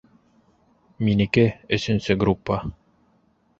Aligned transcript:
Минеке- 1.09 1.45
өсөнсө 1.79 2.19
группа. 2.25 2.61